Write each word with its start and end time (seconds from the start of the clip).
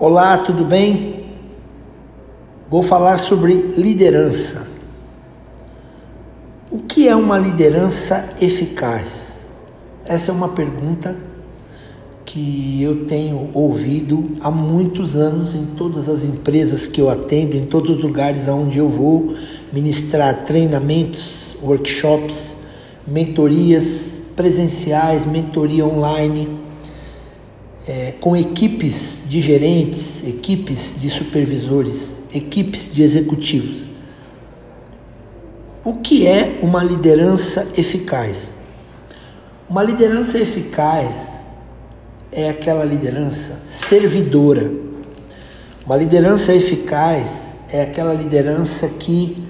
Olá, 0.00 0.38
tudo 0.38 0.64
bem? 0.64 1.24
Vou 2.70 2.84
falar 2.84 3.16
sobre 3.16 3.52
liderança. 3.76 4.68
O 6.70 6.78
que 6.78 7.08
é 7.08 7.16
uma 7.16 7.36
liderança 7.36 8.36
eficaz? 8.40 9.44
Essa 10.06 10.30
é 10.30 10.34
uma 10.34 10.50
pergunta 10.50 11.16
que 12.24 12.80
eu 12.80 13.06
tenho 13.06 13.50
ouvido 13.52 14.36
há 14.40 14.52
muitos 14.52 15.16
anos 15.16 15.52
em 15.52 15.66
todas 15.66 16.08
as 16.08 16.22
empresas 16.22 16.86
que 16.86 17.00
eu 17.00 17.10
atendo, 17.10 17.56
em 17.56 17.66
todos 17.66 17.96
os 17.96 18.00
lugares 18.00 18.48
aonde 18.48 18.78
eu 18.78 18.88
vou 18.88 19.34
ministrar 19.72 20.44
treinamentos, 20.44 21.56
workshops, 21.60 22.54
mentorias 23.04 24.12
presenciais, 24.36 25.26
mentoria 25.26 25.84
online 25.84 26.67
é, 27.88 28.12
com 28.20 28.36
equipes 28.36 29.22
de 29.26 29.40
gerentes, 29.40 30.28
equipes 30.28 30.96
de 31.00 31.08
supervisores, 31.08 32.20
equipes 32.34 32.92
de 32.92 33.02
executivos. 33.02 33.86
O 35.82 35.94
que 35.94 36.26
é 36.26 36.58
uma 36.60 36.84
liderança 36.84 37.66
eficaz? 37.78 38.54
Uma 39.70 39.82
liderança 39.82 40.38
eficaz 40.38 41.30
é 42.30 42.50
aquela 42.50 42.84
liderança 42.84 43.58
servidora. 43.66 44.70
Uma 45.86 45.96
liderança 45.96 46.54
eficaz 46.54 47.54
é 47.72 47.80
aquela 47.80 48.12
liderança 48.12 48.86
que 48.86 49.42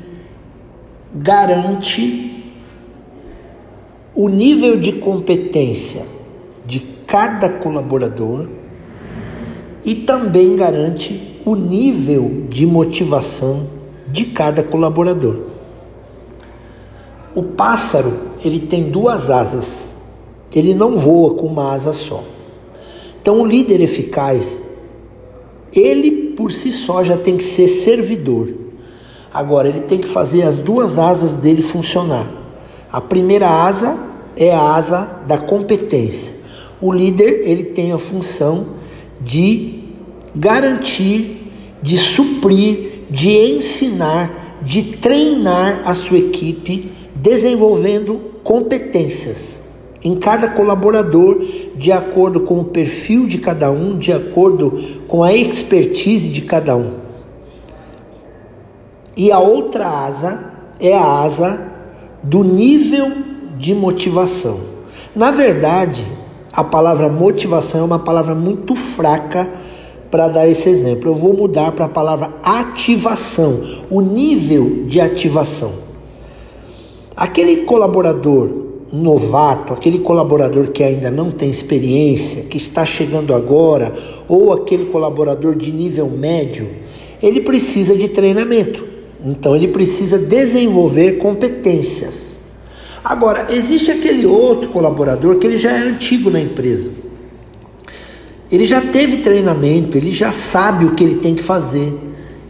garante 1.12 2.52
o 4.14 4.28
nível 4.28 4.76
de 4.76 4.92
competência 4.92 6.06
de 6.64 6.97
cada 7.08 7.48
colaborador 7.48 8.46
e 9.82 9.94
também 9.94 10.54
garante 10.54 11.40
o 11.42 11.56
nível 11.56 12.44
de 12.50 12.66
motivação 12.66 13.66
de 14.06 14.26
cada 14.26 14.62
colaborador. 14.62 15.46
O 17.34 17.42
pássaro, 17.42 18.12
ele 18.44 18.60
tem 18.60 18.90
duas 18.90 19.30
asas. 19.30 19.96
Ele 20.54 20.74
não 20.74 20.98
voa 20.98 21.34
com 21.34 21.46
uma 21.46 21.72
asa 21.72 21.94
só. 21.94 22.22
Então, 23.20 23.40
o 23.40 23.46
líder 23.46 23.80
eficaz, 23.80 24.60
ele 25.74 26.34
por 26.36 26.52
si 26.52 26.70
só 26.70 27.02
já 27.02 27.16
tem 27.16 27.38
que 27.38 27.44
ser 27.44 27.68
servidor. 27.68 28.52
Agora, 29.32 29.68
ele 29.68 29.80
tem 29.80 29.98
que 29.98 30.08
fazer 30.08 30.42
as 30.42 30.56
duas 30.56 30.98
asas 30.98 31.36
dele 31.36 31.62
funcionar. 31.62 32.30
A 32.92 33.00
primeira 33.00 33.48
asa 33.48 33.98
é 34.36 34.54
a 34.54 34.74
asa 34.74 35.22
da 35.26 35.38
competência. 35.38 36.37
O 36.80 36.92
líder 36.92 37.42
ele 37.44 37.64
tem 37.64 37.92
a 37.92 37.98
função 37.98 38.66
de 39.20 39.80
garantir, 40.34 41.52
de 41.82 41.98
suprir, 41.98 43.04
de 43.10 43.30
ensinar, 43.30 44.60
de 44.62 44.82
treinar 44.82 45.82
a 45.84 45.94
sua 45.94 46.18
equipe, 46.18 46.92
desenvolvendo 47.14 48.20
competências 48.44 49.68
em 50.04 50.14
cada 50.16 50.48
colaborador, 50.50 51.44
de 51.76 51.90
acordo 51.90 52.40
com 52.40 52.60
o 52.60 52.64
perfil 52.64 53.26
de 53.26 53.38
cada 53.38 53.70
um, 53.70 53.98
de 53.98 54.12
acordo 54.12 54.80
com 55.08 55.22
a 55.22 55.34
expertise 55.34 56.28
de 56.28 56.42
cada 56.42 56.76
um. 56.76 56.92
E 59.16 59.32
a 59.32 59.40
outra 59.40 59.88
asa 59.88 60.52
é 60.78 60.94
a 60.94 61.22
asa 61.22 61.60
do 62.22 62.44
nível 62.44 63.10
de 63.58 63.74
motivação. 63.74 64.60
Na 65.14 65.32
verdade, 65.32 66.04
a 66.52 66.64
palavra 66.64 67.08
motivação 67.08 67.80
é 67.80 67.84
uma 67.84 67.98
palavra 67.98 68.34
muito 68.34 68.74
fraca 68.74 69.48
para 70.10 70.28
dar 70.28 70.48
esse 70.48 70.68
exemplo. 70.68 71.10
Eu 71.10 71.14
vou 71.14 71.34
mudar 71.34 71.72
para 71.72 71.84
a 71.84 71.88
palavra 71.88 72.30
ativação, 72.42 73.60
o 73.90 74.00
nível 74.00 74.84
de 74.86 75.00
ativação. 75.00 75.72
Aquele 77.16 77.64
colaborador 77.64 78.66
novato, 78.92 79.74
aquele 79.74 79.98
colaborador 79.98 80.68
que 80.68 80.82
ainda 80.82 81.10
não 81.10 81.30
tem 81.30 81.50
experiência, 81.50 82.44
que 82.44 82.56
está 82.56 82.84
chegando 82.86 83.34
agora, 83.34 83.92
ou 84.26 84.52
aquele 84.52 84.86
colaborador 84.86 85.54
de 85.54 85.70
nível 85.70 86.08
médio, 86.08 86.70
ele 87.22 87.40
precisa 87.40 87.94
de 87.94 88.08
treinamento. 88.08 88.86
Então 89.24 89.54
ele 89.54 89.68
precisa 89.68 90.18
desenvolver 90.18 91.18
competências. 91.18 92.27
Agora, 93.04 93.46
existe 93.50 93.90
aquele 93.90 94.26
outro 94.26 94.68
colaborador 94.70 95.36
que 95.38 95.46
ele 95.46 95.56
já 95.56 95.72
é 95.72 95.78
antigo 95.78 96.30
na 96.30 96.40
empresa. 96.40 96.90
Ele 98.50 98.64
já 98.64 98.80
teve 98.80 99.18
treinamento, 99.18 99.96
ele 99.96 100.12
já 100.12 100.32
sabe 100.32 100.84
o 100.84 100.94
que 100.94 101.04
ele 101.04 101.16
tem 101.16 101.34
que 101.34 101.42
fazer. 101.42 101.92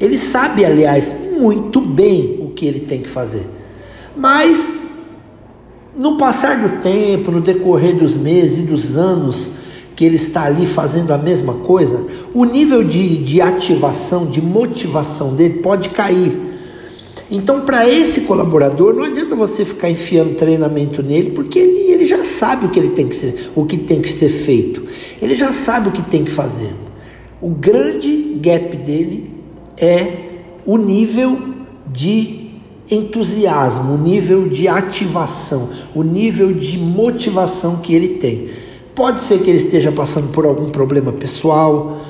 Ele 0.00 0.16
sabe, 0.16 0.64
aliás, 0.64 1.12
muito 1.38 1.81
bem 1.81 2.38
o 2.41 2.50
que 2.50 2.66
ele 2.66 2.81
tem 2.81 3.03
que 3.03 3.08
fazer. 3.08 3.44
Mas 4.16 4.78
no 5.97 6.16
passar 6.16 6.58
do 6.58 6.81
tempo, 6.81 7.32
no 7.32 7.41
decorrer 7.41 7.97
dos 7.97 8.14
meses 8.14 8.58
e 8.58 8.62
dos 8.62 8.97
anos 8.97 9.50
que 9.97 10.04
ele 10.04 10.14
está 10.14 10.44
ali 10.44 10.64
fazendo 10.64 11.12
a 11.12 11.19
mesma 11.19 11.54
coisa, 11.54 12.06
o 12.32 12.44
nível 12.44 12.84
de, 12.84 13.19
de 13.19 13.41
ativação, 13.41 14.26
de 14.26 14.41
motivação 14.41 15.34
dele 15.34 15.54
pode 15.54 15.88
cair. 15.88 16.47
Então, 17.30 17.60
para 17.60 17.86
esse 17.86 18.22
colaborador, 18.22 18.94
não 18.94 19.04
adianta 19.04 19.36
você 19.36 19.64
ficar 19.64 19.90
enfiando 19.90 20.34
treinamento 20.34 21.02
nele, 21.02 21.30
porque 21.30 21.58
ele, 21.58 21.92
ele 21.92 22.06
já 22.06 22.24
sabe 22.24 22.66
o 22.66 22.70
que, 22.70 22.78
ele 22.78 22.90
tem 22.90 23.06
que 23.06 23.14
ser, 23.14 23.50
o 23.54 23.66
que 23.66 23.76
tem 23.76 24.00
que 24.00 24.12
ser 24.12 24.30
feito. 24.30 24.82
Ele 25.20 25.34
já 25.34 25.52
sabe 25.52 25.88
o 25.88 25.92
que 25.92 26.02
tem 26.02 26.24
que 26.24 26.30
fazer. 26.30 26.72
O 27.40 27.50
grande 27.50 28.38
gap 28.40 28.76
dele 28.78 29.30
é 29.76 30.12
o 30.64 30.78
nível 30.78 31.38
de 31.86 32.48
entusiasmo, 32.90 33.94
o 33.94 33.98
nível 33.98 34.48
de 34.48 34.66
ativação, 34.66 35.68
o 35.94 36.02
nível 36.02 36.52
de 36.52 36.78
motivação 36.78 37.76
que 37.76 37.94
ele 37.94 38.08
tem. 38.10 38.48
Pode 38.94 39.20
ser 39.20 39.40
que 39.40 39.50
ele 39.50 39.58
esteja 39.58 39.92
passando 39.92 40.32
por 40.32 40.44
algum 40.44 40.70
problema 40.70 41.12
pessoal, 41.12 42.00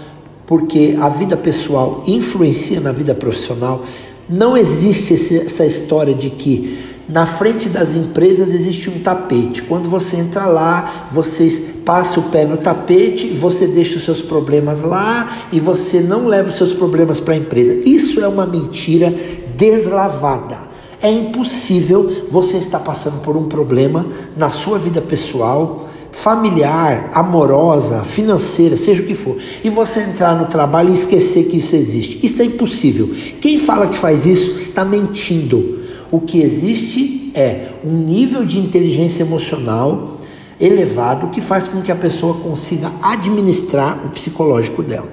porque 0.46 0.96
a 0.98 1.08
vida 1.08 1.36
pessoal 1.36 2.02
influencia 2.06 2.80
na 2.80 2.92
vida 2.92 3.14
profissional. 3.14 3.84
Não 4.28 4.56
existe 4.56 5.14
essa 5.14 5.64
história 5.64 6.14
de 6.14 6.28
que 6.28 6.86
na 7.08 7.24
frente 7.24 7.70
das 7.70 7.94
empresas 7.94 8.52
existe 8.52 8.90
um 8.90 8.98
tapete. 8.98 9.62
Quando 9.62 9.88
você 9.88 10.16
entra 10.16 10.44
lá, 10.44 11.08
vocês 11.10 11.62
passam 11.84 12.22
o 12.24 12.28
pé 12.28 12.44
no 12.44 12.58
tapete, 12.58 13.28
você 13.28 13.66
deixa 13.66 13.96
os 13.96 14.04
seus 14.04 14.20
problemas 14.20 14.82
lá 14.82 15.48
e 15.50 15.58
você 15.58 16.00
não 16.00 16.26
leva 16.26 16.50
os 16.50 16.56
seus 16.56 16.74
problemas 16.74 17.18
para 17.18 17.32
a 17.32 17.38
empresa. 17.38 17.80
Isso 17.88 18.20
é 18.20 18.28
uma 18.28 18.44
mentira 18.44 19.14
deslavada. 19.56 20.68
É 21.00 21.10
impossível 21.10 22.26
você 22.28 22.58
estar 22.58 22.80
passando 22.80 23.22
por 23.22 23.36
um 23.36 23.44
problema 23.44 24.06
na 24.36 24.50
sua 24.50 24.78
vida 24.78 25.00
pessoal 25.00 25.87
familiar, 26.18 27.10
amorosa, 27.14 28.02
financeira, 28.02 28.76
seja 28.76 29.04
o 29.04 29.06
que 29.06 29.14
for, 29.14 29.36
e 29.62 29.70
você 29.70 30.00
entrar 30.00 30.34
no 30.34 30.46
trabalho 30.46 30.90
e 30.90 30.94
esquecer 30.94 31.44
que 31.44 31.58
isso 31.58 31.76
existe. 31.76 32.18
Isso 32.26 32.42
é 32.42 32.44
impossível. 32.44 33.08
Quem 33.40 33.60
fala 33.60 33.86
que 33.86 33.96
faz 33.96 34.26
isso 34.26 34.56
está 34.56 34.84
mentindo. 34.84 35.78
O 36.10 36.20
que 36.20 36.42
existe 36.42 37.30
é 37.36 37.68
um 37.84 37.92
nível 37.92 38.44
de 38.44 38.58
inteligência 38.58 39.22
emocional 39.22 40.18
elevado 40.60 41.28
que 41.28 41.40
faz 41.40 41.68
com 41.68 41.80
que 41.82 41.92
a 41.92 41.96
pessoa 41.96 42.34
consiga 42.34 42.90
administrar 43.00 44.04
o 44.04 44.08
psicológico 44.08 44.82
dela. 44.82 45.06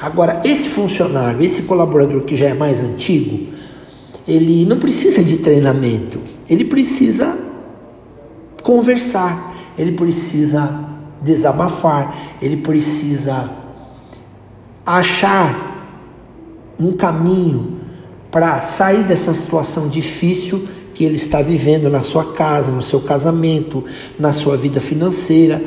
Agora, 0.00 0.40
esse 0.42 0.70
funcionário, 0.70 1.44
esse 1.44 1.64
colaborador 1.64 2.22
que 2.22 2.34
já 2.34 2.46
é 2.46 2.54
mais 2.54 2.80
antigo, 2.80 3.46
ele 4.26 4.64
não 4.64 4.78
precisa 4.78 5.22
de 5.22 5.36
treinamento, 5.36 6.18
ele 6.48 6.64
precisa 6.64 7.36
conversar 8.62 9.54
ele 9.78 9.92
precisa 9.92 10.84
desabafar, 11.22 12.16
ele 12.40 12.58
precisa 12.58 13.50
achar 14.84 15.74
um 16.78 16.92
caminho 16.92 17.80
para 18.30 18.60
sair 18.60 19.02
dessa 19.04 19.32
situação 19.34 19.88
difícil 19.88 20.62
que 20.94 21.04
ele 21.04 21.16
está 21.16 21.42
vivendo 21.42 21.90
na 21.90 22.00
sua 22.00 22.32
casa, 22.32 22.70
no 22.70 22.82
seu 22.82 23.00
casamento, 23.00 23.84
na 24.18 24.32
sua 24.32 24.56
vida 24.56 24.80
financeira, 24.80 25.62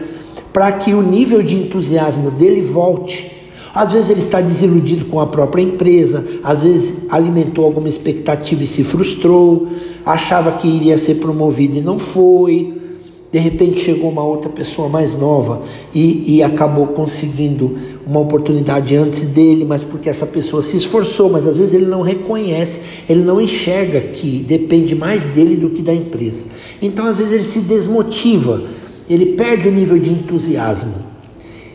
para 0.51 0.71
que 0.71 0.93
o 0.93 1.01
nível 1.01 1.43
de 1.43 1.55
entusiasmo 1.55 2.31
dele 2.31 2.61
volte. 2.61 3.31
Às 3.73 3.91
vezes 3.91 4.09
ele 4.09 4.19
está 4.19 4.41
desiludido 4.41 5.05
com 5.05 5.19
a 5.19 5.27
própria 5.27 5.61
empresa, 5.61 6.25
às 6.43 6.63
vezes 6.63 7.05
alimentou 7.09 7.65
alguma 7.65 7.87
expectativa 7.87 8.63
e 8.63 8.67
se 8.67 8.83
frustrou, 8.83 9.67
achava 10.03 10.53
que 10.53 10.67
iria 10.67 10.97
ser 10.97 11.15
promovido 11.15 11.77
e 11.77 11.81
não 11.81 11.99
foi 11.99 12.79
de 13.31 13.37
repente 13.37 13.81
chegou 13.81 14.09
uma 14.09 14.23
outra 14.23 14.49
pessoa 14.49 14.89
mais 14.89 15.13
nova 15.13 15.61
e, 15.93 16.37
e 16.37 16.43
acabou 16.43 16.87
conseguindo 16.87 17.77
uma 18.05 18.19
oportunidade 18.19 18.95
antes 18.95 19.21
dele, 19.27 19.65
mas 19.65 19.83
porque 19.83 20.09
essa 20.09 20.25
pessoa 20.25 20.63
se 20.63 20.75
esforçou, 20.77 21.29
mas 21.29 21.47
às 21.47 21.57
vezes 21.57 21.73
ele 21.75 21.85
não 21.85 22.01
reconhece, 22.01 22.81
ele 23.07 23.21
não 23.21 23.39
enxerga 23.39 24.01
que 24.01 24.43
depende 24.47 24.95
mais 24.95 25.25
dele 25.25 25.55
do 25.55 25.69
que 25.69 25.83
da 25.83 25.93
empresa. 25.93 26.45
Então 26.81 27.05
às 27.05 27.17
vezes 27.17 27.33
ele 27.33 27.43
se 27.43 27.59
desmotiva, 27.59 28.63
ele 29.07 29.27
perde 29.27 29.67
o 29.67 29.71
nível 29.71 29.99
de 29.99 30.11
entusiasmo. 30.11 30.93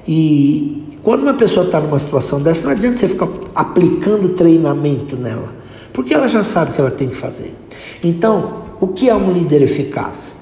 E 0.06 0.83
Quando 1.05 1.23
uma 1.23 1.35
pessoa 1.35 1.67
está 1.67 1.79
numa 1.81 1.99
situação 1.99 2.41
dessa, 2.41 2.65
não 2.65 2.73
adianta 2.73 2.97
você 2.97 3.09
ficar 3.09 3.29
aplicando 3.55 4.31
treinamento 4.31 5.17
nela, 5.17 5.55
porque 5.93 6.15
ela 6.15 6.27
já 6.27 6.43
sabe 6.43 6.71
o 6.71 6.75
que 6.75 6.81
ela 6.81 6.91
tem 6.91 7.09
que 7.09 7.17
fazer. 7.17 7.55
Então, 8.03 8.65
o 8.81 8.89
que 8.89 9.11
é 9.11 9.15
um 9.15 9.31
líder 9.31 9.61
eficaz? 9.61 10.39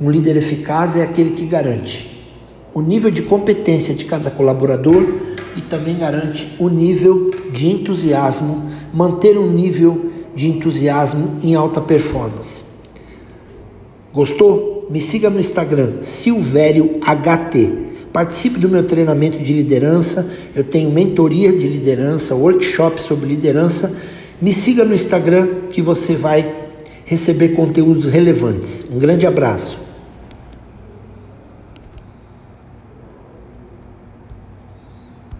Um 0.00 0.10
líder 0.10 0.36
eficaz 0.36 0.96
é 0.96 1.02
aquele 1.02 1.30
que 1.30 1.46
garante 1.46 2.16
o 2.76 2.82
nível 2.82 3.10
de 3.10 3.22
competência 3.22 3.94
de 3.94 4.04
cada 4.04 4.30
colaborador 4.30 5.02
e 5.56 5.62
também 5.62 5.96
garante 5.96 6.54
o 6.58 6.68
nível 6.68 7.30
de 7.50 7.68
entusiasmo, 7.68 8.70
manter 8.92 9.38
um 9.38 9.50
nível 9.50 10.10
de 10.34 10.46
entusiasmo 10.46 11.38
em 11.42 11.54
alta 11.54 11.80
performance. 11.80 12.64
Gostou? 14.12 14.86
Me 14.90 15.00
siga 15.00 15.30
no 15.30 15.40
Instagram, 15.40 16.02
Silvério 16.02 17.00
HT. 17.00 17.86
Participe 18.12 18.58
do 18.58 18.68
meu 18.68 18.82
treinamento 18.82 19.38
de 19.38 19.54
liderança. 19.54 20.30
Eu 20.54 20.62
tenho 20.62 20.90
mentoria 20.90 21.50
de 21.50 21.66
liderança, 21.66 22.34
workshop 22.34 23.02
sobre 23.02 23.26
liderança. 23.26 23.90
Me 24.38 24.52
siga 24.52 24.84
no 24.84 24.94
Instagram 24.94 25.48
que 25.70 25.80
você 25.80 26.14
vai 26.14 26.54
receber 27.06 27.54
conteúdos 27.54 28.04
relevantes. 28.04 28.84
Um 28.92 28.98
grande 28.98 29.26
abraço. 29.26 29.85